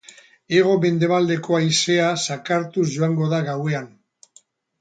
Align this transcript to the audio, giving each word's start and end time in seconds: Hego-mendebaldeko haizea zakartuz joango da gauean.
Hego-mendebaldeko 0.53 1.57
haizea 1.59 2.09
zakartuz 2.37 2.89
joango 2.97 3.29
da 3.35 3.43
gauean. 3.51 3.91